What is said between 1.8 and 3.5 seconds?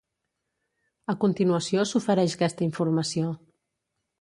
s'ofereix aquesta informació.